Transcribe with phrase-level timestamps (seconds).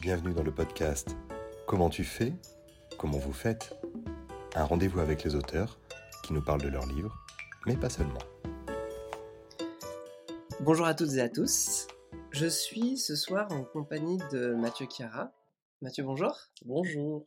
[0.00, 1.14] Bienvenue dans le podcast
[1.66, 2.32] Comment tu fais
[2.98, 3.76] Comment vous faites
[4.54, 5.78] Un rendez-vous avec les auteurs
[6.24, 7.14] qui nous parlent de leurs livres,
[7.66, 8.18] mais pas seulement.
[10.60, 11.86] Bonjour à toutes et à tous.
[12.30, 15.34] Je suis ce soir en compagnie de Mathieu Chiara.
[15.82, 16.34] Mathieu, bonjour.
[16.64, 17.26] Bonjour.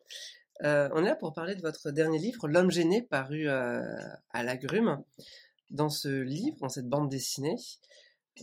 [0.63, 3.83] Euh, on est là pour parler de votre dernier livre, L'homme gêné, paru euh,
[4.31, 5.03] à l'agrume.
[5.69, 7.57] Dans ce livre, dans cette bande dessinée,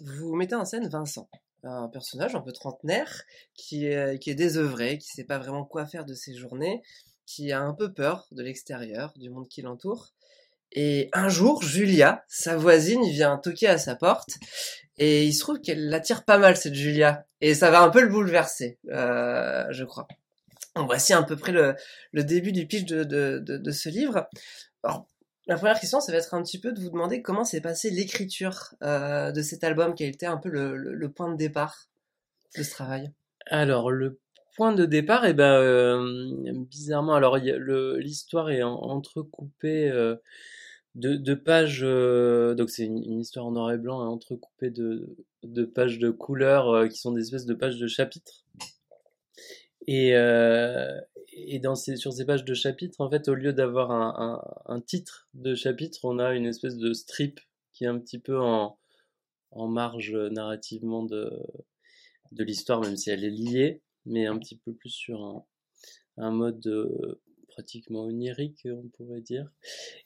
[0.04, 1.28] vous mettez en scène Vincent,
[1.64, 3.22] un personnage un peu trentenaire
[3.54, 6.82] qui est, qui est désœuvré, qui sait pas vraiment quoi faire de ses journées,
[7.26, 10.12] qui a un peu peur de l'extérieur, du monde qui l'entoure.
[10.72, 14.30] Et un jour, Julia, sa voisine, vient toquer à sa porte
[14.98, 18.00] et il se trouve qu'elle l'attire pas mal cette Julia et ça va un peu
[18.02, 20.06] le bouleverser, euh, je crois.
[20.76, 21.74] Donc voici à peu près le,
[22.12, 24.28] le début du pitch de, de, de, ce livre.
[25.46, 27.90] La première question, ça va être un petit peu de vous demander comment s'est passée
[27.90, 31.88] l'écriture euh, de cet album, quel était un peu le, le, le, point de départ
[32.56, 33.10] de ce travail.
[33.46, 34.20] Alors le
[34.56, 40.16] point de départ, eh ben euh, bizarrement, alors l'histoire est en, entrecoupée euh,
[40.94, 44.70] de, de, pages, euh, donc c'est une, une, histoire en noir et blanc, hein, entrecoupée
[44.70, 48.44] de, de pages de couleurs euh, qui sont des espèces de pages de chapitres.
[49.86, 51.00] Et, euh,
[51.46, 54.74] et dans ces, sur ces pages de chapitres, en fait, au lieu d'avoir un, un,
[54.74, 57.40] un, titre de chapitre, on a une espèce de strip
[57.72, 58.78] qui est un petit peu en,
[59.50, 61.30] en marge narrativement de,
[62.32, 65.44] de l'histoire, même si elle est liée, mais un petit peu plus sur un,
[66.16, 69.50] un mode euh, pratiquement onirique, on pourrait dire.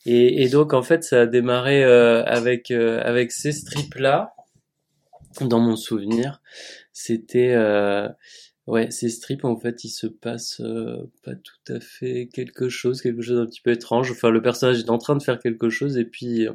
[0.07, 4.35] Et, et, donc, en fait, ça a démarré euh, avec, euh, avec ces strips-là,
[5.41, 6.41] dans mon souvenir.
[6.93, 8.09] C'était euh,
[8.67, 13.03] Ouais, ces strips, en fait, il se passe euh, pas tout à fait quelque chose,
[13.03, 14.11] quelque chose d'un petit peu étrange.
[14.11, 16.53] Enfin, le personnage est en train de faire quelque chose, et puis, euh,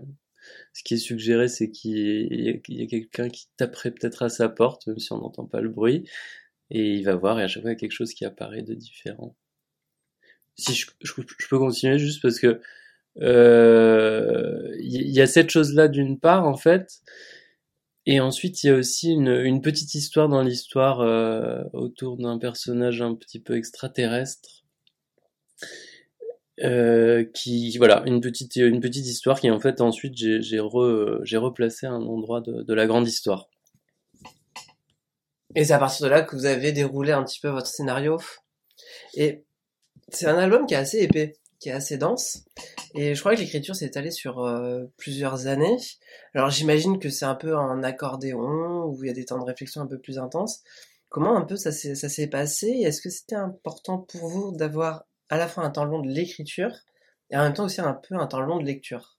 [0.74, 4.88] ce qui est suggéré, c'est qu'il y a, quelqu'un qui taperait peut-être à sa porte,
[4.88, 6.06] même si on n'entend pas le bruit,
[6.72, 8.64] et il va voir, et à chaque fois, il y a quelque chose qui apparaît
[8.64, 9.36] de différent.
[10.58, 10.88] Si je,
[11.50, 12.60] peux continuer juste parce que
[13.22, 17.02] euh, il y a cette chose-là d'une part, en fait,
[18.06, 23.02] et ensuite, il y a aussi une, petite histoire dans l'histoire euh, autour d'un personnage
[23.02, 24.64] un petit peu extraterrestre.
[26.62, 31.22] Euh, qui voilà une petite une petite histoire qui en fait ensuite j'ai j'ai re,
[31.36, 33.48] replacé à un endroit de, de la grande histoire
[35.56, 38.18] et c'est à partir de là que vous avez déroulé un petit peu votre scénario
[39.14, 39.46] et
[40.10, 42.46] c'est un album qui est assez épais qui est assez dense.
[42.96, 45.78] Et je crois que l'écriture s'est étalée sur euh, plusieurs années.
[46.34, 49.44] Alors j'imagine que c'est un peu un accordéon, où il y a des temps de
[49.44, 50.64] réflexion un peu plus intenses.
[51.10, 52.68] Comment un peu ça s'est, passé?
[52.68, 56.72] Est-ce que c'était important pour vous d'avoir à la fois un temps long de l'écriture
[57.32, 59.18] et en même temps aussi un peu un temps long de lecture?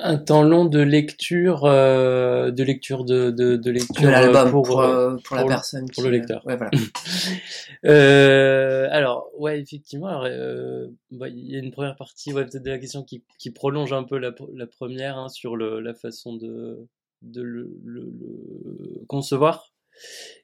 [0.00, 4.80] Un temps long de lecture, euh, de lecture de, de, de lecture de pour, pour,
[4.80, 6.44] euh, pour, la personne, pour qui, le lecteur.
[6.46, 6.70] Ouais, voilà.
[7.86, 12.64] euh, alors, ouais, effectivement, alors, euh, bah, il y a une première partie, ouais, peut-être
[12.64, 15.94] de la question qui, qui prolonge un peu la, la première hein, sur le, la
[15.94, 16.88] façon de,
[17.22, 19.72] de le, le, le concevoir.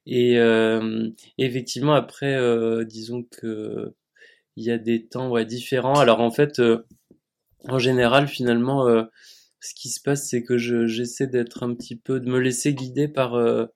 [0.07, 2.39] Et euh, effectivement, après,
[2.85, 3.93] disons que
[4.55, 5.99] il y a des temps ouais, différents.
[5.99, 6.63] Alors en fait,
[7.69, 8.87] en général, finalement
[9.61, 13.09] ce qui se passe, c'est que j'essaie d'être un petit peu, de me laisser guider
[13.09, 13.67] par euh,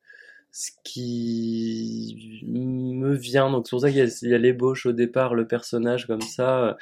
[0.51, 3.51] ce qui me vient.
[3.51, 6.75] Donc c'est pour ça qu'il y a, l'ébauche au départ, le personnage comme ça, euh,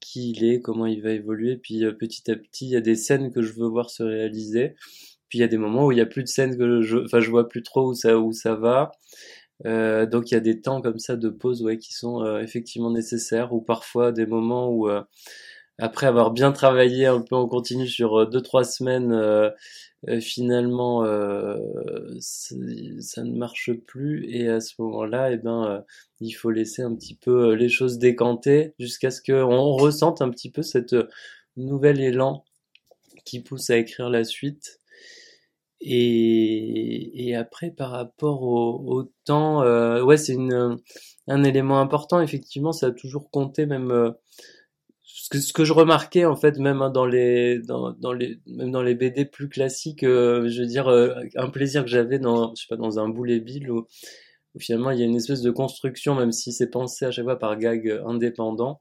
[0.00, 1.58] qui il est, comment il va évoluer.
[1.58, 4.02] Puis euh, petit à petit, il y a des scènes que je veux voir se
[4.02, 4.74] réaliser.
[5.28, 6.98] Puis il y a des moments où il y a plus de scènes que je,
[6.98, 8.92] enfin je vois plus trop où ça où ça va.
[9.66, 12.90] Euh, donc il y a des temps comme ça de pause ouais qui sont effectivement
[12.90, 14.88] nécessaires ou parfois des moments où
[15.78, 19.50] après avoir bien travaillé un peu en continu sur euh, deux trois semaines, euh,
[20.08, 21.58] euh, finalement euh,
[22.20, 25.84] ça ne marche plus et à ce moment-là, eh ben
[26.20, 30.50] il faut laisser un petit peu les choses décanter jusqu'à ce qu'on ressente un petit
[30.50, 30.96] peu cette
[31.56, 32.44] nouvel élan
[33.24, 34.80] qui pousse à écrire la suite.
[35.80, 40.36] Et, et après, par rapport au, temps, euh, ouais, c'est
[41.28, 42.20] un élément important.
[42.20, 44.14] Effectivement, ça a toujours compté, même
[45.26, 48.70] ce que, ce que je remarquais en fait même hein, dans les dans, les même
[48.70, 52.54] dans les BD plus classiques euh, je veux dire euh, un plaisir que j'avais dans
[52.54, 53.88] je sais pas dans un boulet bill où,
[54.54, 57.24] où, finalement il y a une espèce de construction même si c'est pensé à chaque
[57.24, 58.80] fois par gag indépendant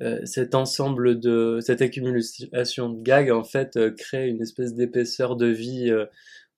[0.00, 5.46] euh, cet ensemble de cette accumulation de gags en fait crée une espèce d'épaisseur de
[5.46, 5.92] vie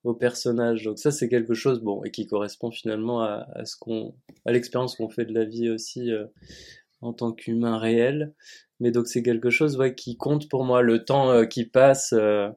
[0.04, 0.84] au personnage.
[0.84, 4.14] Donc ça c'est quelque chose bon et qui correspond finalement à ce qu'on
[4.44, 6.10] à l'expérience qu'on fait de la vie aussi
[7.00, 8.34] en tant qu'humain réel.
[8.80, 10.82] Mais donc c'est quelque chose ouais, qui compte pour moi.
[10.82, 12.48] Le temps euh, qui passe, euh,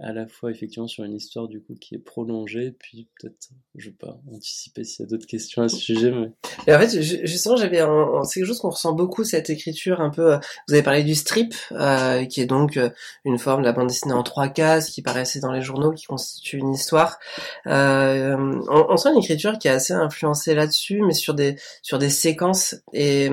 [0.00, 3.90] à la fois effectivement sur une histoire du coup qui est prolongée, puis peut-être, je
[3.90, 6.32] vais pas anticiper s'il y a d'autres questions à ce sujet, mais.
[6.66, 7.78] Et en fait, justement, j'avais,
[8.24, 10.34] c'est quelque chose qu'on ressent beaucoup cette écriture un peu.
[10.66, 12.90] Vous avez parlé du strip, euh, qui est donc euh,
[13.24, 16.06] une forme de la bande dessinée en trois cases, qui paraissait dans les journaux, qui
[16.06, 17.18] constitue une histoire.
[17.66, 18.36] Euh,
[18.68, 22.10] on, on, sent une écriture qui est assez influencée là-dessus, mais sur des sur des
[22.10, 23.30] séquences et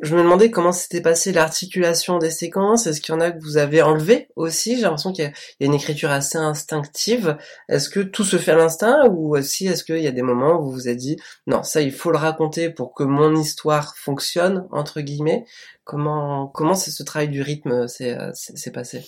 [0.00, 2.86] je me demandais comment s'était passée l'articulation des séquences.
[2.86, 4.76] Est-ce qu'il y en a que vous avez enlevé aussi?
[4.76, 7.36] J'ai l'impression qu'il y, a une écriture assez instinctive.
[7.68, 10.58] Est-ce que tout se fait à l'instinct ou aussi est-ce qu'il y a des moments
[10.58, 11.16] où vous vous êtes dit
[11.46, 15.44] non, ça il faut le raconter pour que mon histoire fonctionne entre guillemets?
[15.84, 19.04] Comment comment c'est ce travail du rythme s'est passé?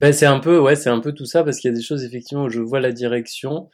[0.00, 1.82] Ben, c'est un peu ouais, c'est un peu tout ça parce qu'il y a des
[1.82, 3.68] choses effectivement où je vois la direction.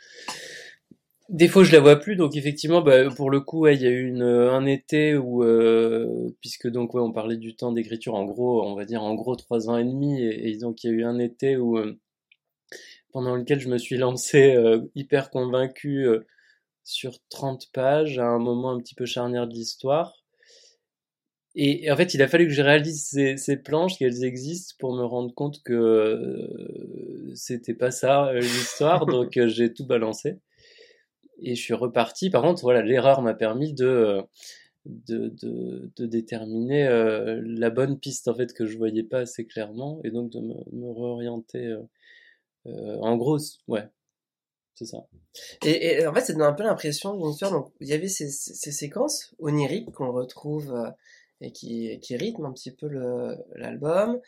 [1.28, 3.90] Des fois, je la vois plus, donc effectivement, bah, pour le coup, il y a
[3.90, 8.24] eu une, un été où, euh, puisque donc ouais, on parlait du temps d'écriture, en
[8.24, 10.96] gros, on va dire en gros trois ans et demi, et, donc il y a
[10.96, 11.98] eu un été où, euh,
[13.12, 16.06] pendant lequel je me suis lancé euh, hyper convaincu
[16.84, 20.24] sur 30 pages, à un moment un petit peu charnière de l'histoire.
[21.54, 24.94] Et, en fait, il a fallu que je réalise ces, ces planches, qu'elles existent, pour
[24.94, 26.48] me rendre compte que
[27.34, 30.38] c'était pas ça l'histoire, donc j'ai tout balancé
[31.40, 32.30] et je suis reparti.
[32.30, 34.22] Par contre, voilà, l'erreur m'a permis de,
[34.86, 35.34] de,
[35.96, 40.10] de, déterminer euh, la bonne piste en fait que je voyais pas assez clairement et
[40.10, 41.66] donc de me, me réorienter.
[41.66, 41.82] Euh,
[42.66, 43.38] euh en gros,
[43.68, 43.86] ouais,
[44.74, 45.06] c'est ça.
[45.64, 47.52] Et, en fait, ça donne un peu l'impression d'une histoire.
[47.52, 50.74] Donc, il y avait ces, ces séquences oniriques qu'on retrouve
[51.40, 52.88] et qui, qui rythment un petit peu
[53.56, 54.20] l'album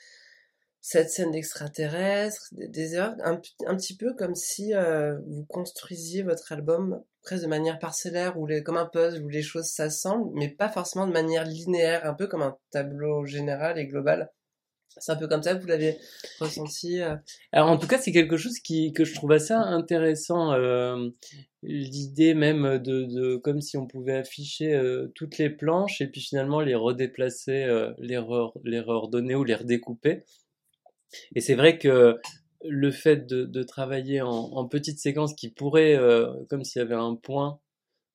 [0.80, 7.02] cette scène d'extraterrestre, des, erreurs, un, petit peu comme si euh, vous construisiez votre album
[7.22, 10.70] presque de manière parcellaire ou les, comme un puzzle où les choses s'assemblent, mais pas
[10.70, 14.30] forcément de manière linéaire, un peu comme un tableau général et global.
[14.96, 15.98] C'est un peu comme ça que vous l'avez
[16.40, 17.00] ressenti.
[17.00, 17.14] Euh...
[17.52, 20.52] Alors en tout cas, c'est quelque chose qui que je trouve assez intéressant.
[20.52, 21.10] Euh,
[21.62, 26.22] L'idée même de, de comme si on pouvait afficher euh, toutes les planches et puis
[26.22, 28.18] finalement les redéplacer, euh, les,
[28.64, 30.24] les redonner ou les redécouper.
[31.34, 32.18] Et c'est vrai que
[32.64, 36.94] le fait de, travailler en, en, petites séquences qui pourraient, euh, comme s'il y avait
[36.94, 37.58] un point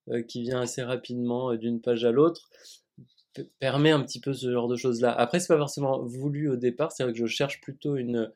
[0.10, 2.50] euh, qui vient assez rapidement euh, d'une page à l'autre,
[3.60, 5.12] permet un petit peu ce genre de choses-là.
[5.12, 8.32] Après, c'est pas forcément voulu au départ, c'est vrai que je cherche plutôt une,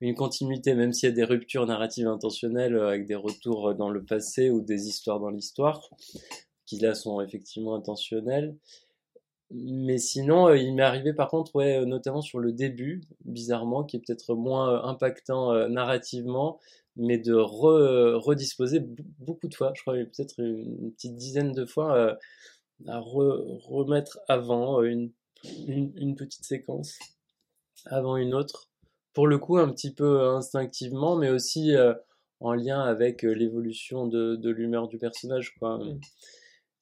[0.00, 4.04] une continuité, même s'il y a des ruptures narratives intentionnelles avec des retours dans le
[4.04, 5.88] passé ou des histoires dans l'histoire,
[6.66, 8.54] qui là sont effectivement intentionnelles.
[9.54, 13.84] Mais sinon, euh, il m'est arrivé par contre, ouais, euh, notamment sur le début, bizarrement,
[13.84, 16.58] qui est peut-être moins euh, impactant narrativement,
[16.96, 18.80] mais de redisposer
[19.18, 22.16] beaucoup de fois, je crois peut-être une, petite dizaine de fois,
[22.86, 25.10] à remettre avant une,
[25.66, 26.98] une, petite séquence,
[27.86, 28.70] avant une autre,
[29.14, 31.72] pour le coup un petit peu instinctivement, mais aussi
[32.40, 35.78] en lien avec l'évolution de, de l'humeur du personnage, quoi.
[35.78, 36.00] Mmh.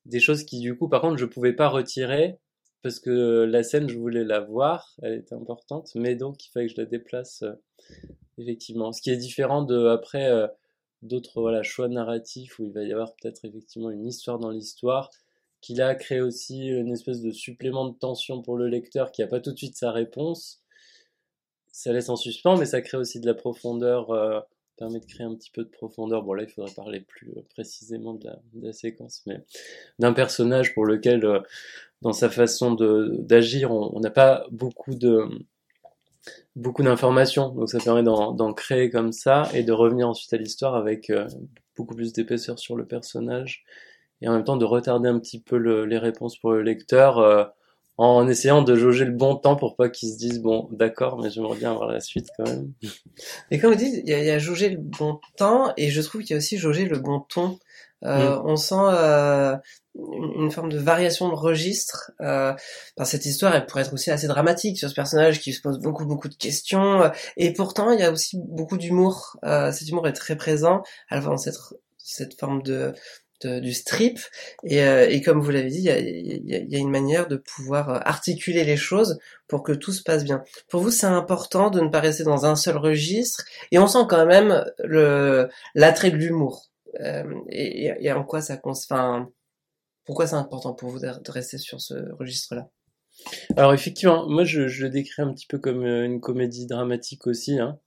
[0.06, 2.38] Des choses qui du coup, par contre, je pouvais pas retirer
[2.82, 6.66] parce que la scène, je voulais la voir, elle était importante, mais donc il fallait
[6.66, 7.52] que je la déplace euh,
[8.38, 8.92] effectivement.
[8.92, 10.46] Ce qui est différent de après euh,
[11.02, 15.10] d'autres voilà choix narratifs où il va y avoir peut-être effectivement une histoire dans l'histoire
[15.60, 19.26] qui là crée aussi une espèce de supplément de tension pour le lecteur qui a
[19.26, 20.62] pas tout de suite sa réponse.
[21.72, 24.10] Ça laisse en suspens, mais ça crée aussi de la profondeur.
[24.10, 24.40] Euh,
[24.76, 26.22] permet de créer un petit peu de profondeur.
[26.22, 29.44] Bon là, il faudrait parler plus précisément de la, de la séquence, mais
[29.98, 31.26] d'un personnage pour lequel
[32.02, 35.28] dans sa façon d'agir, on n'a pas beaucoup de
[36.56, 40.74] beaucoup d'informations, donc ça permet d'en créer comme ça et de revenir ensuite à l'histoire
[40.74, 41.26] avec euh,
[41.76, 43.64] beaucoup plus d'épaisseur sur le personnage
[44.20, 47.18] et en même temps de retarder un petit peu le, les réponses pour le lecteur
[47.18, 47.44] euh,
[47.96, 51.30] en essayant de jauger le bon temps pour pas qu'ils se disent bon d'accord mais
[51.30, 52.72] j'aimerais bien avoir la suite quand même.
[53.50, 56.22] Et comme vous dites, il y, y, a jauger le bon temps et je trouve
[56.22, 57.58] qu'il y a aussi jauger le bon ton.
[58.04, 58.42] Euh, mm.
[58.44, 59.56] On sent euh,
[59.94, 62.12] une, forme de variation de registre.
[62.20, 62.54] Euh,
[63.04, 66.06] cette histoire, elle pourrait être aussi assez dramatique sur ce personnage qui se pose beaucoup
[66.06, 67.02] beaucoup de questions.
[67.02, 69.36] Euh, et pourtant, il y a aussi beaucoup d'humour.
[69.44, 71.58] Euh, cet humour est très présent, à la fois dans cette,
[71.98, 72.94] cette forme de,
[73.42, 74.18] de du strip.
[74.64, 77.36] Et, euh, et comme vous l'avez dit, il y a, y a, une manière de
[77.36, 79.18] pouvoir articuler les choses
[79.48, 80.44] pour que tout se passe bien.
[80.68, 83.44] Pour vous, c'est important de ne pas rester dans un seul registre.
[83.72, 86.70] Et on sent quand même le l'attrait de l'humour.
[87.00, 89.28] Euh, et, et, en quoi ça enfin,
[90.10, 92.68] pourquoi c'est important pour vous de, rester sur ce registre-là?
[93.56, 97.28] Alors effectivement, moi je, je, le décris un petit peu comme euh, une comédie dramatique
[97.28, 97.78] aussi, hein.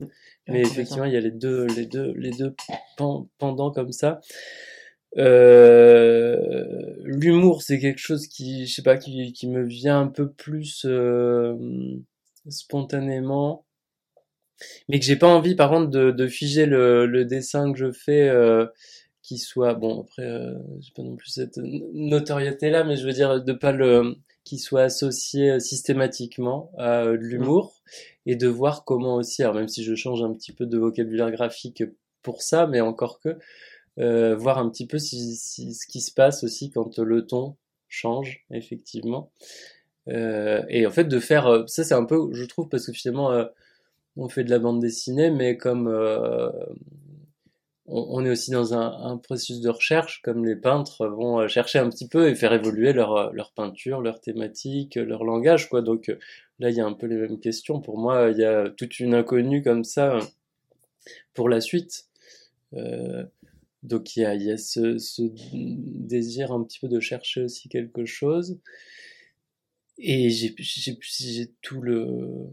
[0.47, 2.55] mais effectivement il y a les deux, les deux, les deux
[2.95, 4.21] pendant comme ça.
[5.17, 6.37] Euh,
[7.03, 10.85] L'humour c'est quelque chose qui, je sais pas, qui, qui me vient un peu plus
[10.85, 11.57] euh,
[12.47, 13.65] spontanément
[14.87, 17.91] mais que j'ai pas envie par contre de, de figer le, le, dessin que je
[17.91, 18.65] fais euh,
[19.23, 23.13] qui soit bon après euh, j'ai pas non plus cette notoriété là mais je veux
[23.13, 27.81] dire de pas le qui soit associé systématiquement à de l'humour
[28.25, 31.31] et de voir comment aussi alors même si je change un petit peu de vocabulaire
[31.31, 31.83] graphique
[32.21, 33.39] pour ça mais encore que
[33.99, 37.55] euh, voir un petit peu si, si, ce qui se passe aussi quand le ton
[37.87, 39.31] change effectivement.
[40.09, 42.91] Euh, et en fait de faire euh, ça c'est un peu je trouve parce que
[42.91, 43.45] finalement euh,
[44.17, 46.49] on fait de la bande dessinée mais comme euh,
[47.85, 52.07] on, est aussi dans un, processus de recherche comme les peintres vont chercher un petit
[52.07, 55.81] peu et faire évoluer leur leur peinture leur thématique leur langage quoi.
[55.81, 56.07] Donc
[56.59, 57.81] là il y a un peu les mêmes questions.
[57.81, 60.19] Pour moi il y a toute une inconnue comme ça
[61.33, 62.05] pour la suite.
[62.73, 63.23] Euh,
[63.83, 65.23] donc il y a, ce, ce,
[65.53, 68.59] désir un petit peu de chercher aussi quelque chose.
[69.97, 72.47] Et j'ai tout le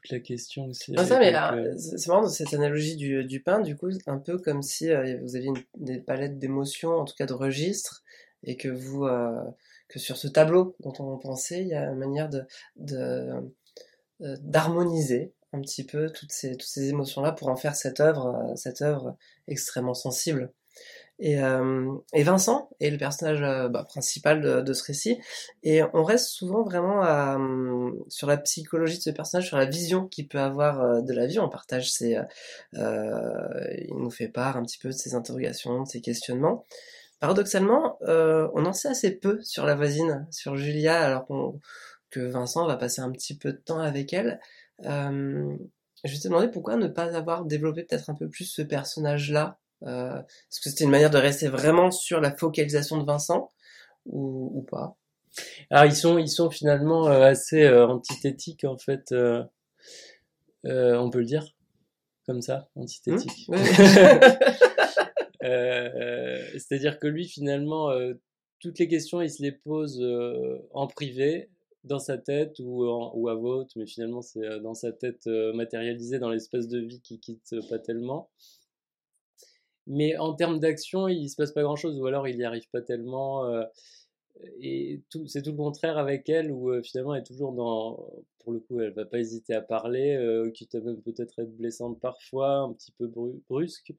[0.00, 0.94] toute la question aussi.
[0.96, 1.76] Ah, ça, mais euh...
[1.76, 5.36] c'est marrant cette analogie du, du pain, du coup, un peu comme si euh, vous
[5.36, 8.02] aviez une, des palettes d'émotions, en tout cas de registres,
[8.42, 9.42] et que vous euh,
[9.88, 12.46] que sur ce tableau dont on pensait, il y a une manière de
[14.20, 18.82] d'harmoniser un petit peu toutes ces, toutes ces émotions-là pour en faire cette œuvre, cette
[18.82, 19.16] œuvre
[19.48, 20.52] extrêmement sensible.
[21.20, 25.18] Et, euh, et Vincent est le personnage euh, bah, principal de, de, ce récit,
[25.62, 27.38] et on reste souvent vraiment à,
[28.08, 31.26] sur la psychologie de ce personnage, sur la vision qu'il peut avoir euh, de la
[31.26, 31.38] vie.
[31.38, 32.18] On partage ses,
[32.74, 36.64] euh, il nous fait part un petit peu de ses interrogations, de ses questionnements.
[37.20, 41.26] Paradoxalement, on en sait assez peu sur la voisine, sur Julia, alors
[42.10, 44.40] que Vincent va passer un petit peu de temps avec elle.
[44.86, 45.56] Euh,
[46.04, 49.58] je vais te demander pourquoi ne pas avoir développé peut-être un peu plus ce personnage-là.
[49.84, 53.50] Euh, Est-ce que c'était une manière de rester vraiment sur la focalisation de Vincent
[54.06, 54.96] ou, ou pas?
[55.70, 59.12] Alors ils sont ils sont finalement euh, assez euh, antithétiques en fait.
[59.12, 59.44] Euh,
[60.66, 61.46] euh, on peut le dire
[62.26, 63.48] comme ça, antithétique.
[63.48, 63.56] Mmh,
[66.58, 67.90] C'est-à-dire que lui finalement
[68.60, 70.04] toutes les questions il se les pose
[70.74, 71.48] en privé
[71.84, 75.26] dans sa tête ou, en, ou à votre, mais finalement c'est euh, dans sa tête
[75.26, 78.28] euh, matérialisé dans l'espèce de vie qui quitte pas tellement.
[79.86, 82.68] Mais en termes d'action, il se passe pas grand chose, ou alors il y arrive
[82.70, 83.46] pas tellement.
[83.46, 83.64] Euh,
[84.60, 88.06] et c'est tout le contraire avec elle, où finalement elle est toujours dans.
[88.40, 91.56] Pour le coup, elle va pas hésiter à parler, euh, quitte à même peut-être être
[91.56, 93.92] blessante parfois, un petit peu bru brusque.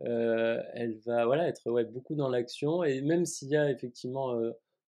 [0.00, 4.34] elle va voilà être beaucoup dans l'action, et même s'il y a effectivement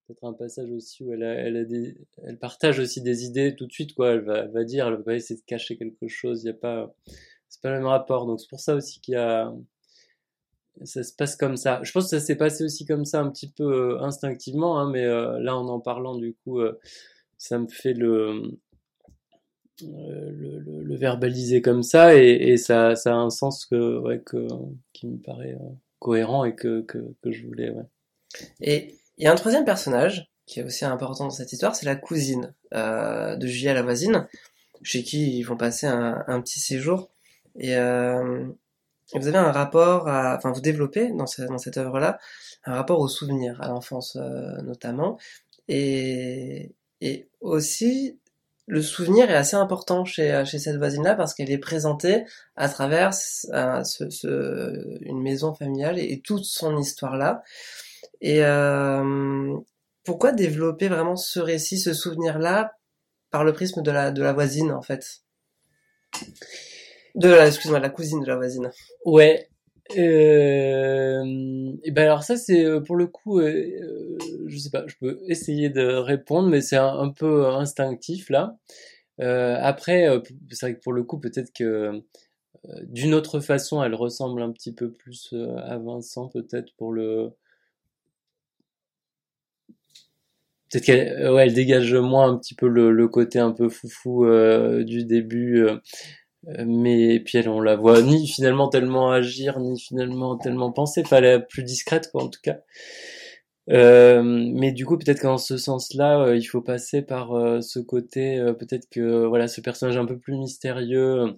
[0.08, 4.12] peut-être un passage aussi où elle, elle, partage aussi des idées tout de suite, quoi.
[4.12, 6.42] Elle va, va dire, elle va essayer de cacher quelque chose.
[6.44, 6.94] Il y a pas,
[7.48, 8.26] c'est pas le même rapport.
[8.26, 9.52] Donc c'est pour ça aussi qu'il y a,
[10.84, 11.80] ça se passe comme ça.
[11.82, 14.90] Je pense que ça s'est passé aussi comme ça un petit peu euh, instinctivement, hein,
[14.90, 16.78] mais euh, là en en parlant du coup, euh,
[17.36, 18.58] ça me fait le,
[20.96, 24.48] verbaliser comme ça et, ça, a un sens que, que,
[24.92, 25.56] qui me paraît
[26.00, 27.72] cohérent et que, que, que je voulais.
[28.60, 31.86] Et il y a un troisième personnage qui est aussi important dans cette histoire, c'est
[31.86, 34.26] la cousine de Julia la voisine,
[34.82, 37.08] chez qui ils vont passer un, petit séjour.
[37.56, 37.76] Et
[39.14, 42.18] vous avez un rapport, à, enfin vous développez dans, ce, dans cette œuvre-là
[42.64, 45.18] un rapport au souvenir, à l'enfance euh, notamment,
[45.68, 48.18] et, et aussi
[48.66, 52.24] le souvenir est assez important chez, chez cette voisine-là parce qu'elle est présentée
[52.54, 53.12] à travers
[53.54, 57.42] euh, ce, ce, une maison familiale et, et toute son histoire-là.
[58.20, 59.56] Et euh,
[60.04, 62.76] pourquoi développer vraiment ce récit, ce souvenir-là,
[63.30, 65.22] par le prisme de la, de la voisine, en fait?
[67.18, 68.70] De la, excuse-moi, la cousine de la voisine.
[69.04, 69.48] Ouais.
[69.96, 74.94] Euh, et ben alors ça c'est euh, pour le coup, euh, je sais pas, je
[75.00, 78.56] peux essayer de répondre, mais c'est un, peu instinctif là.
[79.20, 80.20] Euh, après, euh,
[80.50, 82.00] c'est vrai que pour le coup, peut-être que euh,
[82.84, 87.32] d'une autre façon, elle ressemble un petit peu plus à Vincent, peut-être pour le
[90.70, 94.24] peut-être qu'elle euh, ouais, elle dégage moins un petit peu le, côté un peu foufou
[94.26, 95.66] euh, du début
[96.44, 101.02] mais puis elle on la voit ni finalement tellement agir ni finalement tellement penser.
[101.04, 102.58] Enfin elle est plus discrète quoi en tout cas.
[103.70, 107.78] Euh, mais du coup peut-être qu'en ce sens-là euh, il faut passer par euh, ce
[107.78, 111.34] côté peut-être que voilà ce personnage un peu plus mystérieux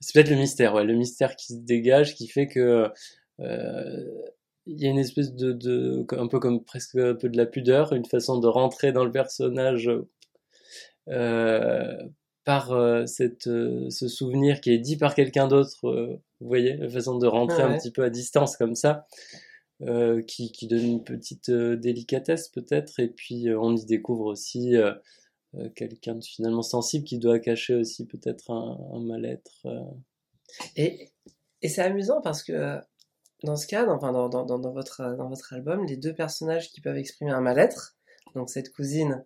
[0.00, 2.88] c'est peut-être le mystère ouais le mystère qui se dégage qui fait que
[4.66, 7.46] il y a une espèce de, de un peu comme presque un peu de la
[7.46, 9.90] pudeur, une façon de rentrer dans le personnage
[12.44, 15.88] par euh, cette euh, ce souvenir qui est dit par quelqu'un d'autre.
[15.88, 17.74] Euh, vous voyez, la façon de rentrer ah ouais.
[17.74, 19.06] un petit peu à distance comme ça,
[20.26, 23.00] qui, qui donne une petite délicatesse peut-être.
[23.00, 24.74] Et puis on y découvre aussi
[25.74, 29.66] quelqu'un de finalement sensible qui doit cacher aussi peut-être un, mal-être.
[30.76, 31.10] Et,
[31.62, 32.78] et c'est amusant parce que
[33.42, 36.82] dans ce cas, enfin dans, dans, dans, votre, dans votre album, les deux personnages qui
[36.82, 37.96] peuvent exprimer un mal-être,
[38.34, 39.24] donc cette cousine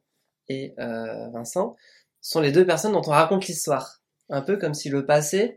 [0.48, 1.74] et Vincent,
[2.28, 4.02] sont les deux personnes dont on raconte l'histoire.
[4.28, 5.56] Un peu comme si le passé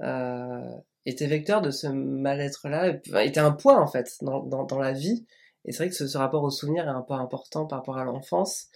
[0.00, 5.26] euh, était vecteur de ce mal-être-là, était un poids en fait dans, dans, la vie.
[5.66, 8.04] Et c'est vrai que ce, rapport au souvenir est un peu important par rapport à
[8.04, 8.68] l'enfance.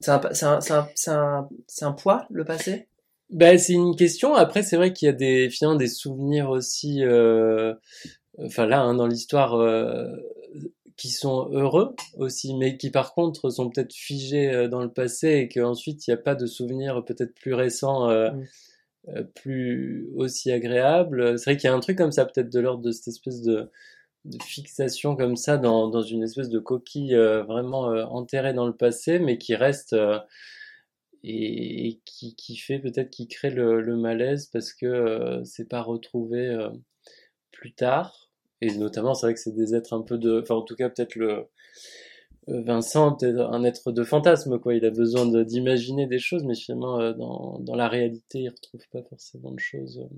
[0.00, 2.88] C'est un, poids, le passé?
[3.28, 4.34] Ben, C'est une question.
[4.34, 7.04] Après, c'est vrai qu'il y a des, finalement des souvenirs aussi...
[7.04, 7.74] Euh,
[8.42, 9.54] enfin là, hein, dans l'histoire...
[9.56, 10.06] Euh,
[11.00, 15.28] qui sont heureux aussi, mais qui par contre sont peut-être figés euh, dans le passé
[15.38, 18.46] et qu'ensuite il n'y a pas de souvenirs peut-être plus récents, euh, mm.
[19.08, 21.38] euh, plus aussi agréables.
[21.38, 23.40] C'est vrai qu'il y a un truc comme ça, peut-être de l'ordre de cette espèce
[23.40, 23.70] de,
[24.26, 29.18] de, fixation comme ça dans, dans une espèce de coquille vraiment enterrée dans le passé,
[29.18, 29.96] mais qui reste
[31.24, 36.54] et, qui, qui, fait peut-être qui crée le, le, malaise parce que c'est pas retrouvé
[37.52, 38.29] plus tard.
[38.60, 40.88] Et notamment, c'est vrai que c'est des êtres un peu de, enfin en tout cas
[40.88, 41.46] peut-être le
[42.48, 44.74] euh, Vincent, peut-être un être de fantasme quoi.
[44.74, 48.82] Il a besoin d'imaginer des choses, mais finalement euh, dans, dans la réalité, il retrouve
[48.92, 50.00] pas forcément de choses.
[50.00, 50.14] Euh.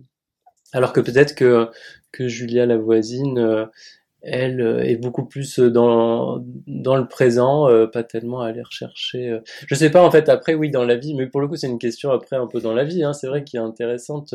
[0.73, 1.69] Alors que peut-être que
[2.13, 3.69] que Julia la voisine,
[4.23, 9.39] elle est beaucoup plus dans dans le présent, pas tellement à aller rechercher.
[9.67, 10.31] Je sais pas en fait.
[10.31, 12.61] Après oui, dans la vie, mais pour le coup c'est une question après un peu
[12.61, 13.05] dans la vie.
[13.05, 14.35] Hein, c'est vrai qui est intéressante.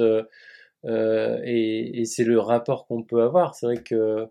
[0.86, 3.56] Euh, et, et c'est le rapport qu'on peut avoir.
[3.56, 4.28] C'est vrai que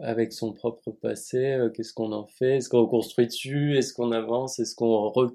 [0.00, 2.56] avec son propre passé, euh, qu'est-ce qu'on en fait?
[2.56, 3.76] Est-ce qu'on construit dessus?
[3.76, 4.58] Est-ce qu'on avance?
[4.58, 5.32] Est-ce qu'on re...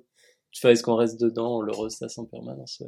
[0.56, 1.58] enfin, est-ce qu'on reste dedans?
[1.58, 2.84] On le ressasse en permanence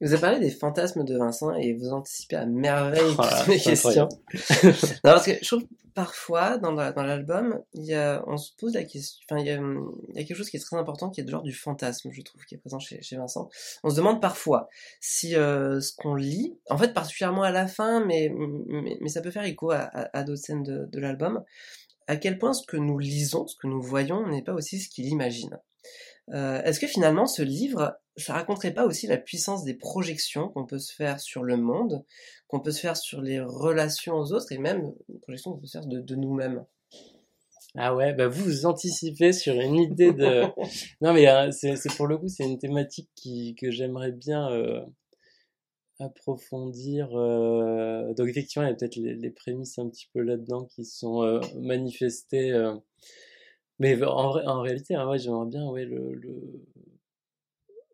[0.00, 4.08] vous avez parlé des fantasmes de Vincent et vous anticipez à merveille toutes mes questions.
[4.12, 4.72] non,
[5.02, 5.64] parce que je trouve
[5.96, 10.58] parfois dans, l'album, on se pose la question, enfin il y, a, quelque chose qui
[10.58, 13.00] est très important qui est de genre du fantasme, je trouve, qui est présent chez,
[13.16, 13.48] Vincent.
[13.82, 14.68] On se demande parfois
[15.00, 18.30] si euh, ce qu'on lit, en fait particulièrement à la fin, mais
[19.06, 21.42] ça peut faire écho à, d'autres scènes de l'album,
[22.06, 24.90] à quel point ce que nous lisons, ce que nous voyons, n'est pas aussi ce
[24.90, 25.58] qu'il imagine.
[26.32, 30.66] Euh, Est-ce que finalement ce livre, ça raconterait pas aussi la puissance des projections qu'on
[30.66, 32.04] peut se faire sur le monde,
[32.48, 35.66] qu'on peut se faire sur les relations aux autres et même une projection qu'on peut
[35.66, 36.64] se faire de, de nous-mêmes?
[37.78, 40.44] Ah ouais, bah vous, vous anticipez sur une idée de.
[41.02, 44.80] non mais euh, c'est pour le coup, c'est une thématique qui que j'aimerais bien euh,
[46.00, 47.10] approfondir.
[47.14, 48.14] Euh...
[48.14, 51.40] Donc effectivement, il y a peut-être les, les, prémices un petit peu là-dedans qui sont
[51.56, 52.50] manifestées
[53.78, 56.64] mais en, vrai, en réalité, hein, ouais, j'aimerais bien ouais, le, le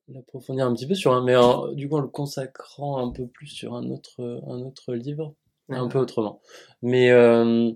[0.09, 1.35] l'approfondir un petit peu sur un, mais
[1.75, 5.35] du coup en le consacrant un peu plus sur un autre un autre livre,
[5.69, 6.41] un peu autrement.
[6.83, 7.71] Mais euh,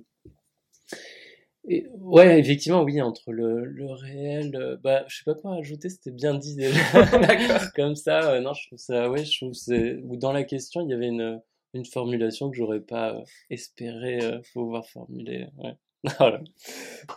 [1.69, 5.89] et, ouais, effectivement, oui, entre le, le réel, euh, bah, je sais pas quoi ajouter,
[5.91, 6.79] c'était bien dit déjà.
[7.75, 10.83] Comme ça, euh, non, je trouve ça, ouais, je trouve c'est, ou dans la question,
[10.83, 11.43] il y avait une,
[11.75, 14.21] une formulation que j'aurais pas espéré
[14.53, 15.77] pouvoir formuler, ouais.
[16.19, 16.41] Voilà.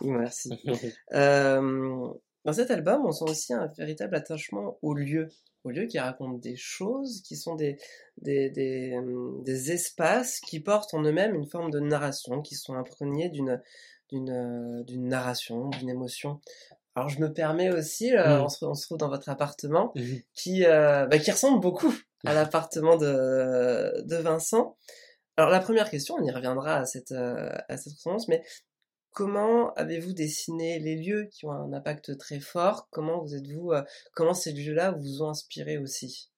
[0.02, 0.50] Merci.
[1.12, 2.08] euh,
[2.44, 5.28] dans cet album, on sent aussi un véritable attachement au lieu,
[5.64, 7.78] au lieu qui racontent des choses, qui sont des,
[8.22, 8.98] des, des,
[9.44, 13.60] des espaces qui portent en eux-mêmes une forme de narration, qui sont imprégnés d'une
[14.10, 16.40] d'une d'une narration, d'une émotion.
[16.96, 18.42] Alors je me permets aussi, euh, mmh.
[18.42, 20.02] on, se, on, se, trouve dans votre appartement, mmh.
[20.34, 21.94] qui euh, bah, qui ressemble beaucoup
[22.26, 24.76] à l'appartement de de Vincent.
[25.36, 28.42] Alors la première question, on y reviendra à cette euh, à cette ressemblance, mais
[29.12, 32.88] Comment avez-vous dessiné les lieux qui ont un impact très fort?
[32.90, 33.82] Comment vous êtes-vous euh,
[34.14, 36.30] Comment ces lieux-là vous ont inspiré aussi?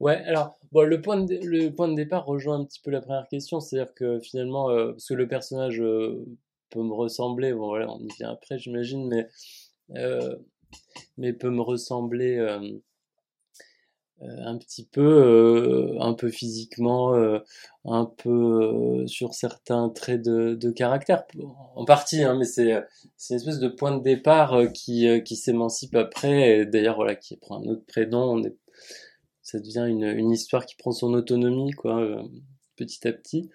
[0.00, 3.00] Ouais, alors bon, le point de le point de départ rejoint un petit peu la
[3.00, 6.24] première question, c'est-à-dire que finalement, euh, parce que le personnage euh,
[6.70, 9.28] peut me ressembler, bon voilà, on y vient après, j'imagine, mais
[9.96, 10.36] euh,
[11.38, 12.36] peut me ressembler
[14.20, 17.38] un petit peu, euh, un peu physiquement, euh,
[17.84, 21.24] un peu sur certains traits de, de caractère,
[21.76, 26.64] en partie, hein, mais c'est une espèce de point de départ qui qui s'émancipe après,
[26.66, 28.40] d'ailleurs voilà, qui prend un autre prénom,
[29.42, 32.24] ça devient une une histoire qui prend son autonomie quoi,
[32.76, 33.50] petit à petit,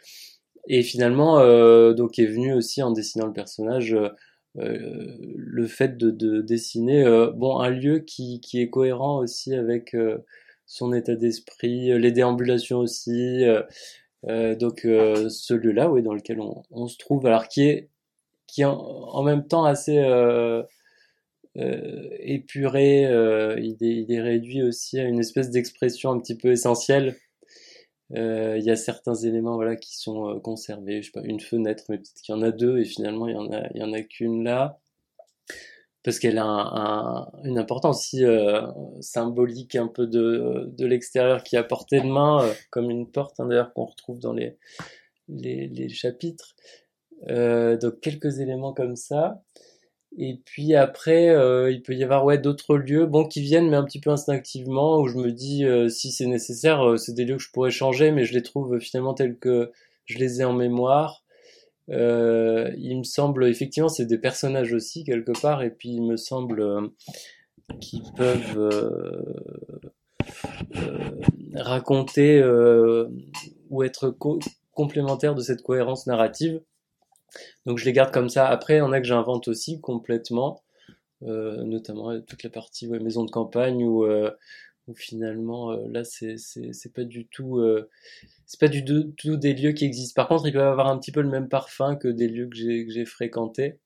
[0.67, 1.38] et finalement
[1.93, 3.95] donc est venu aussi en dessinant le personnage.
[4.58, 9.54] Euh, le fait de, de dessiner euh, bon un lieu qui, qui est cohérent aussi
[9.54, 10.17] avec euh,
[10.70, 13.44] son état d'esprit, euh, les déambulations aussi.
[13.44, 13.64] Euh,
[14.28, 17.90] euh, donc ce lieu-là, oui, dans lequel on, on, se trouve, alors qui est
[18.48, 20.64] qui est en, même temps assez euh,
[21.56, 27.16] épuré, il est, il, est, réduit aussi à une espèce d'expression un petit peu essentielle.
[28.12, 31.98] Il y a certains éléments voilà qui sont conservés, je sais pas, une fenêtre, mais
[31.98, 33.94] peut-être qu'il y en a deux et finalement il y en a il y en
[33.94, 34.80] a qu'une là.
[36.04, 38.62] Parce qu'elle a un, une importance euh,
[39.02, 43.40] symbolique un peu de, de l'extérieur qui a portée de main, euh, comme une porte
[43.40, 44.58] hein, d'ailleurs qu'on retrouve dans les,
[45.28, 46.56] les, les chapitres.
[47.30, 49.42] Euh, donc quelques éléments comme ça.
[50.18, 51.28] Et puis après,
[51.72, 54.98] il peut y avoir ouais d'autres lieux, bon qui viennent mais un petit peu instinctivement
[54.98, 58.26] où je me dis si c'est nécessaire, c'est des lieux que je pourrais changer, mais
[58.26, 59.72] je les trouve finalement tels que
[60.06, 61.24] je les ai en mémoire.
[61.91, 66.17] Euh, il me semble, effectivement, c'est des personnages aussi, quelque part, et puis il me
[66.17, 66.88] semble euh,
[67.80, 69.52] qu'ils peuvent euh,
[71.56, 72.43] raconter
[73.69, 74.15] ou être
[74.73, 76.62] complémentaires de cette cohérence narrative.
[77.65, 78.47] Donc je les garde comme ça.
[78.47, 80.63] Après, il y en a que j'invente aussi complètement,
[81.21, 83.84] notamment toute la partie maison de campagne
[84.89, 87.89] où finalement euh, là c'est pas du tout euh,
[88.45, 90.21] c'est pas du tout des lieux qui existent.
[90.21, 92.56] Par contre, ils peuvent avoir un petit peu le même parfum que des lieux que
[92.56, 93.80] j'ai que j'ai fréquentés.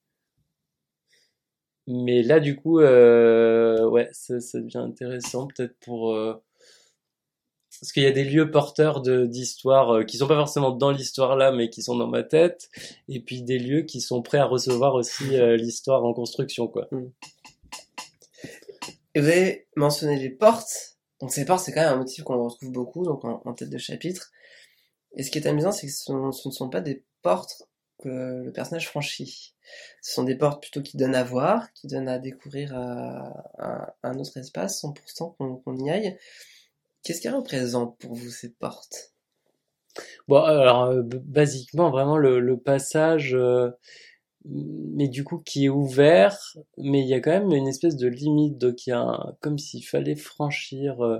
[1.85, 6.15] Mais là, du coup, euh, ouais, ça, devient intéressant peut-être pour
[7.81, 11.35] parce qu'il y a des lieux porteurs de d'histoire qui sont pas forcément dans l'histoire
[11.35, 12.69] là, mais qui sont dans ma tête,
[13.09, 15.25] et puis des lieux qui sont prêts à recevoir aussi
[15.57, 16.87] l'histoire en construction, quoi.
[19.15, 20.92] Et vous avez mentionné les portes.
[21.23, 23.77] Donc ces portes, c'est quand même un motif qu'on retrouve beaucoup donc en, tête de
[23.77, 24.33] chapitre.
[25.15, 27.63] Et ce qui est amusant, c'est que ce, ne sont pas des portes
[28.01, 29.55] que le personnage franchit.
[30.01, 34.19] Ce sont des portes plutôt qui donnent à voir, qui donnent à découvrir euh, un,
[34.19, 36.17] autre espace, 100% qu'on y aille.
[37.03, 39.13] Qu'est-ce qu'elles représentent pour vous ces portes?
[40.27, 43.69] Bon, alors, euh, basiquement, vraiment, le, passage, euh,
[44.45, 46.37] mais du coup qui est ouvert,
[46.77, 49.57] mais il y a quand même une espèce de limite, donc il y a comme
[49.57, 51.19] s'il fallait franchir euh,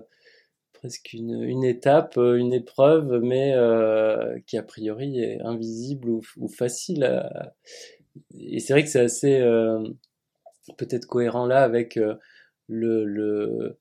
[0.73, 6.47] presque une, une, étape, euh, une épreuve, mais euh, qui a priori est invisible ou,
[6.49, 7.05] facile.
[7.05, 7.55] À...
[8.37, 9.41] Et c'est vrai que c'est assez
[10.77, 11.95] peut-être cohérent là avec
[12.67, 13.79] le, le,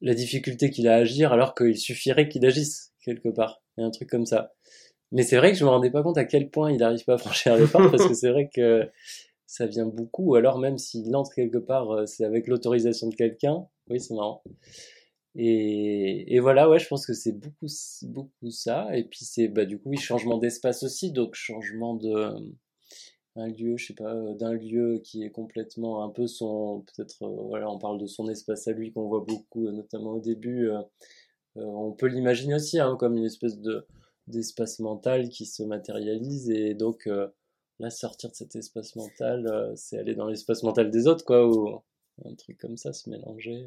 [0.00, 3.62] la difficulté qu'il a à agir, alors qu'il suffirait qu'il agisse quelque part.
[3.76, 4.52] Il y a un truc comme ça.
[5.12, 7.14] Mais c'est vrai que je me rendais pas compte à quel point il n'arrive pas
[7.14, 8.90] à franchir les portes parce que c'est vrai que
[9.46, 10.30] ça vient beaucoup.
[10.30, 13.66] Ou alors même s'il entre quelque part, euh, c'est avec l'autorisation de quelqu'un.
[13.90, 14.42] Oui, c'est marrant.
[15.34, 17.66] Et, voilà, ouais, je pense que c'est beaucoup,
[18.02, 18.88] beaucoup ça.
[18.96, 22.34] Et puis c'est, bah, du coup, oui, changement d'espace aussi, donc changement de
[23.36, 27.22] un lieu, je sais pas, euh, d'un lieu qui est complètement un peu son, peut-être,
[27.22, 30.70] euh, voilà, on parle de son espace à lui qu'on voit beaucoup, notamment au début.
[31.56, 33.86] on peut l'imaginer aussi hein, comme une espèce de
[34.26, 37.28] d'espace mental qui se matérialise et donc euh,
[37.78, 41.46] là sortir de cet espace mental euh, c'est aller dans l'espace mental des autres quoi
[41.46, 41.80] ou
[42.24, 43.66] un truc comme ça se mélanger.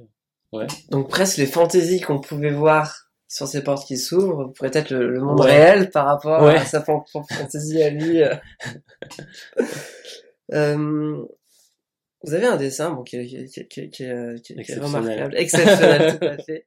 [0.53, 0.67] Ouais.
[0.89, 5.19] Donc presque les fantaisies qu'on pouvait voir sur ces portes qui s'ouvrent pourrait être le,
[5.19, 8.21] monde réel par rapport à sa fantaisie à lui
[10.53, 11.25] euh,
[12.23, 15.35] vous avez un dessin bon, qui, qui, qui, qui est remarquable.
[15.35, 16.65] Exceptionnel tout à fait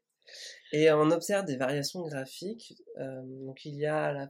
[0.72, 2.74] et on observe des variations graphiques.
[2.98, 4.28] Euh, donc il y a la...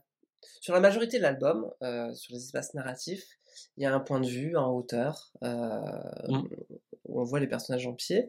[0.61, 3.27] sur la majorité de l'album, euh, sur les espaces narratifs,
[3.77, 5.81] il y a un point de vue en hauteur euh,
[6.29, 6.49] mmh.
[7.07, 8.29] où on voit les personnages en pied.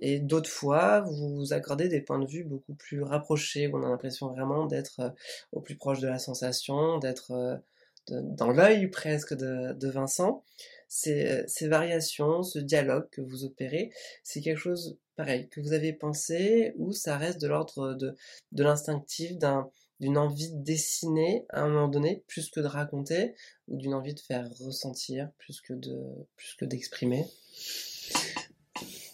[0.00, 3.88] Et d'autres fois, vous accordez des points de vue beaucoup plus rapprochés, où on a
[3.88, 5.14] l'impression vraiment d'être
[5.52, 7.62] au plus proche de la sensation, d'être
[8.10, 10.44] dans l'œil presque de, de Vincent.
[10.88, 13.90] Ces, ces, variations, ce dialogue que vous opérez,
[14.22, 18.14] c'est quelque chose pareil, que vous avez pensé, ou ça reste de l'ordre de,
[18.52, 19.68] de l'instinctif, d'un,
[20.00, 23.34] d'une envie de dessiner à un moment donné, plus que de raconter,
[23.68, 25.98] ou d'une envie de faire ressentir, plus que de,
[26.36, 27.26] plus que d'exprimer?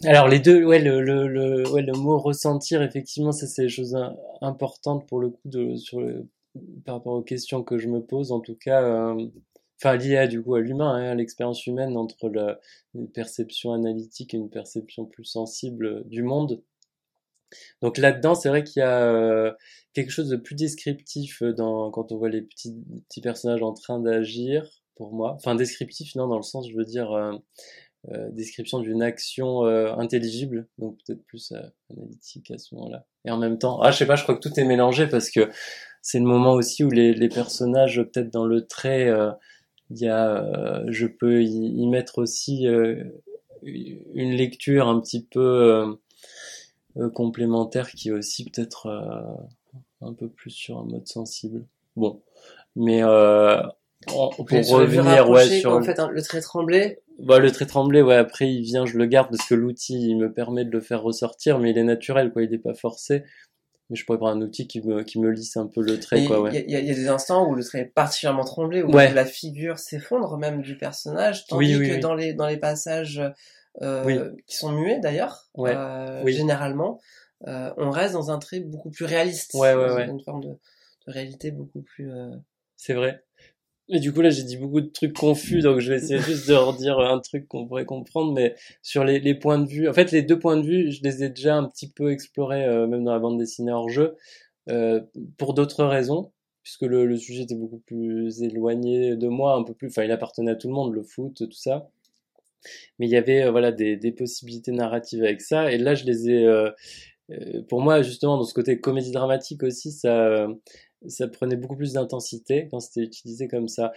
[0.05, 3.97] Alors les deux, ouais, le, le, ouais, le mot ressentir, effectivement, ça c'est des choses
[4.41, 6.01] importantes pour le coup de, sur
[6.85, 8.33] par rapport aux questions que je me pose.
[8.33, 9.27] En tout cas, euh,
[9.83, 12.61] enfin lié du coup à l'humain, hein, à l'expérience humaine entre la,
[12.95, 16.63] une perception analytique et une perception plus sensible du monde.
[17.83, 19.53] Donc là-dedans, c'est vrai qu'il y a euh,
[19.93, 22.75] quelque chose de plus descriptif dans, quand on voit les petits,
[23.09, 25.35] petits personnages en train d'agir, pour moi.
[25.35, 27.33] Enfin, descriptif, non, dans le sens, je veux dire, euh,
[28.11, 31.53] euh description d'une action euh, intelligible, donc peut-être plus
[31.91, 33.07] analytique à ce moment-là.
[33.25, 35.31] Et en même temps, ah, je sais pas, je crois que tout est mélangé parce
[35.31, 35.51] que
[36.01, 39.09] c'est le moment aussi où les, les personnages, peut-être dans le trait,
[39.95, 43.05] il y a, euh, je peux y, mettre aussi euh,
[43.63, 45.95] une lecture un petit peu
[46.97, 48.89] euh, complémentaire qui est aussi peut-être
[50.01, 51.67] un peu plus sur un mode sensible.
[51.97, 52.23] Bon,
[52.75, 53.03] mais
[54.07, 58.17] pour revenir ouais sur en fait, hein, le trait tremblé bah, le trait tremblé ouais
[58.17, 61.03] après il vient je le garde parce que l'outil il me permet de le faire
[61.03, 63.23] ressortir mais il est naturel quoi il n'est pas forcé
[63.93, 66.25] mais je pourrais prendre un outil qui me, qui me lisse un peu le trait.
[66.25, 66.65] quoi, ouais.
[66.67, 69.79] Il y, y, a des instants où le trait est particulièrement tremblé, où la figure
[69.79, 73.23] s'effondre même du personnage, tandis que dans les dans les passages
[73.83, 75.75] euh, qui sont muets d'ailleurs, Ouais.
[75.77, 76.33] euh, Oui.
[76.33, 77.01] généralement,
[77.47, 80.49] euh, on reste dans un trait beaucoup plus réaliste, Ouais, ouais, dans une forme de,
[80.49, 80.59] de
[81.13, 82.11] réalité beaucoup plus.
[82.11, 82.31] euh,
[82.77, 83.23] C'est vrai.
[83.89, 86.49] Et du coup, là, j'ai dit beaucoup de trucs confus, donc je vais essayer juste
[86.49, 89.93] de redire un truc qu'on pourrait comprendre, mais sur les, les points de vue, en
[89.93, 92.87] fait, les deux points de vue, je les ai déjà un petit peu explorés, euh,
[92.87, 94.17] même dans la bande dessinée hors jeu,
[94.71, 95.01] euh,
[95.37, 99.75] pour d'autres raisons, puisque le, le sujet était beaucoup plus éloigné de moi, un peu
[99.75, 101.91] plus, enfin, il appartenait à tout le monde, le foot, tout ça.
[102.99, 106.05] Mais il y avait, euh, voilà, des, des possibilités narratives avec ça, et là, je
[106.05, 106.71] les ai, euh,
[107.31, 110.49] euh, pour moi, justement, dans ce côté comédie dramatique aussi, ça, euh,
[111.09, 113.93] ça prenait beaucoup plus d'intensité quand c'était utilisé comme ça.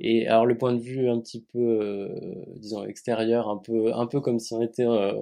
[0.00, 2.08] Et alors le point de vue un petit peu, euh,
[2.56, 5.12] disons extérieur, un peu, un peu comme si on était euh,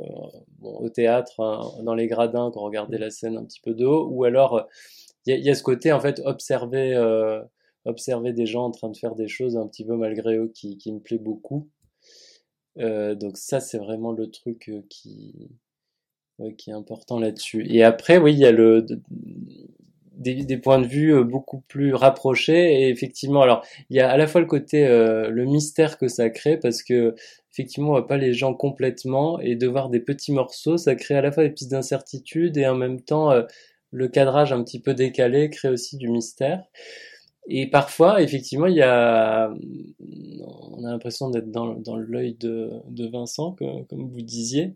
[0.60, 3.84] bon, au théâtre, hein, dans les gradins, qu'on regardait la scène un petit peu de
[3.86, 4.68] haut, ou alors
[5.26, 7.42] il y, a- il y a ce côté en fait observer, euh,
[7.86, 10.78] observer des gens en train de faire des choses un petit peu malgré eux qui,
[10.78, 11.68] qui me plaît beaucoup.
[12.78, 15.50] Euh, donc ça c'est vraiment le truc euh, qui,
[16.38, 17.66] ouais, qui est important là-dessus.
[17.68, 18.86] Et après oui il y a le
[20.18, 22.82] des, points de vue euh, beaucoup plus rapprochés.
[22.82, 26.08] Et effectivement alors il y a à la fois le côté euh, le mystère que
[26.08, 27.14] ça crée parce que
[27.52, 31.14] effectivement on voit pas les gens complètement et de voir des petits morceaux ça crée
[31.14, 33.42] à la fois des petites incertitudes et en même temps euh,
[33.90, 36.64] le cadrage un petit peu décalé crée aussi du mystère.
[37.50, 39.50] Et parfois effectivement il y a
[40.00, 43.56] on a l'impression d'être dans, dans l'œil de, de Vincent
[43.88, 44.74] comme vous disiez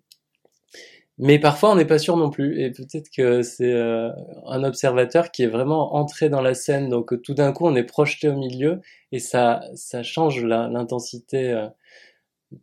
[1.19, 2.61] mais parfois, on n'est pas sûr non plus.
[2.61, 4.11] Et peut-être que c'est euh,
[4.47, 6.89] un observateur qui est vraiment entré dans la scène.
[6.89, 8.81] Donc, tout d'un coup, on est projeté au milieu
[9.13, 11.69] et ça, ça change l'intensité euh,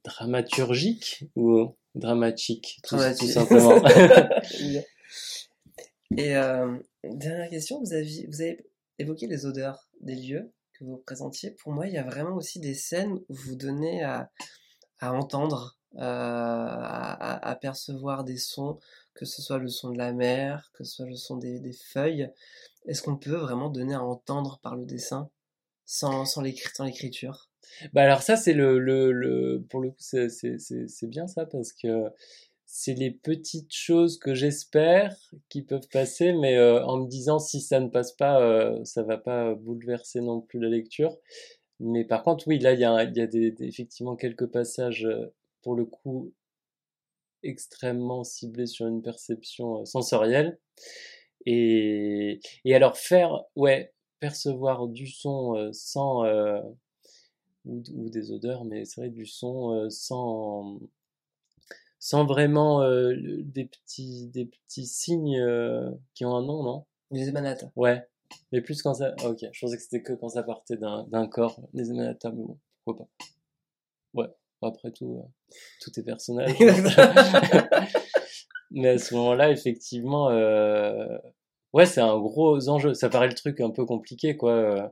[0.04, 3.28] dramaturgique ou dramatique, tout, Dramatique.
[3.28, 3.82] tout simplement.
[6.18, 8.66] Et euh, dernière question, vous avez, vous avez
[8.98, 11.52] évoqué les odeurs des lieux que vous présentiez.
[11.52, 14.32] Pour moi, il y a vraiment aussi des scènes où vous donnez à,
[15.00, 18.78] à entendre, à, à- percevoir des sons,
[19.14, 22.30] que ce soit le son de la mer, que ce soit le son des, feuilles.
[22.88, 25.30] Est-ce qu'on peut vraiment donner à entendre par le dessin
[25.86, 27.50] sans, sans l'écri- sans l'écriture?
[27.94, 31.46] Bah alors ça c'est le, le, le pour le coup c'est c'est c'est bien ça
[31.46, 32.06] parce que
[32.66, 35.16] c'est les petites choses que j'espère
[35.50, 39.04] qui peuvent passer mais euh, en me disant si ça ne passe pas euh, ça
[39.04, 41.18] va pas bouleverser non plus la lecture
[41.80, 43.28] mais par contre oui là il y a y a
[43.62, 46.34] effectivement quelques passages euh, pour le coup
[47.44, 50.60] extrêmement ciblés sur une perception euh, sensorielle
[51.46, 56.60] et et alors faire ouais percevoir du son euh, sans euh,
[57.66, 60.80] ou, ou des odeurs, mais c'est vrai du son euh, sans
[62.00, 66.86] sans vraiment euh, des petits des petits signes euh, qui ont un nom, non?
[67.12, 67.66] Les émanates.
[67.76, 68.08] Ouais,
[68.52, 69.14] mais plus quand ça.
[69.26, 72.58] Ok, je pensais que c'était que quand ça partait d'un corps, les émanateurs, mais bon,
[72.86, 73.26] pourquoi pas.
[74.14, 74.28] Ouais,
[74.68, 75.28] après tout, euh,
[75.82, 76.52] tout est personnel.
[78.72, 81.18] mais à ce moment-là, effectivement, euh,
[81.74, 82.94] ouais, c'est un gros enjeu.
[82.94, 84.52] Ça paraît le truc un peu compliqué, quoi.
[84.54, 84.88] euh,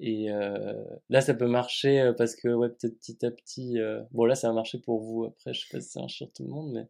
[0.00, 0.74] Et euh,
[1.10, 3.78] là, ça peut marcher euh, parce que, ouais, peut-être petit à petit.
[3.80, 5.24] euh, Bon, là, ça a marché pour vous.
[5.26, 6.86] Après, je sais pas si ça marche sur tout le monde, mais.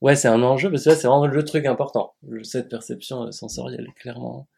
[0.00, 2.14] Ouais, c'est un enjeu parce que là, c'est vraiment le truc important.
[2.42, 4.48] Cette perception sensorielle, clairement.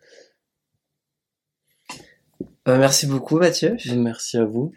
[2.66, 3.76] Euh, merci beaucoup Mathieu.
[3.94, 4.72] Merci à vous.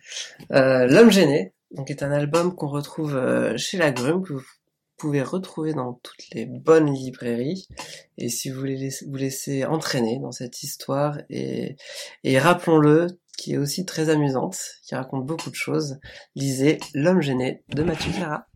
[0.52, 4.43] Euh, L'homme gêné, donc est un album qu'on retrouve euh, chez La Grume, que vous
[4.97, 7.67] pouvez retrouver dans toutes les bonnes librairies.
[8.17, 11.78] Et si vous voulez vous laisser entraîner dans cette histoire, et,
[12.23, 16.00] et rappelons-le, qui est aussi très amusante, qui raconte beaucoup de choses,
[16.36, 18.47] lisez L'homme gêné de Mathieu Clara.